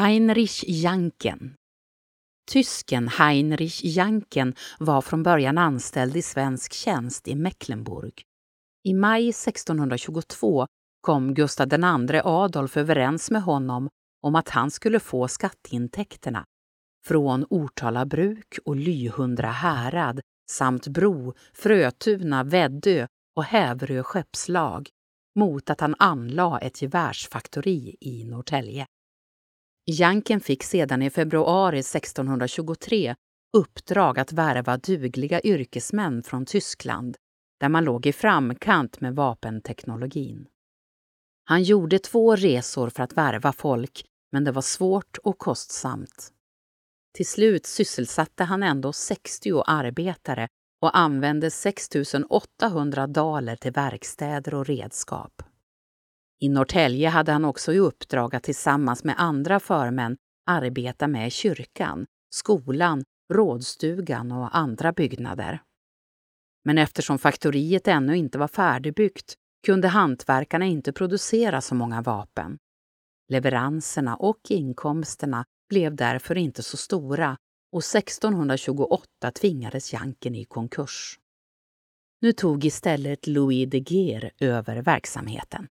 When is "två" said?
41.98-42.36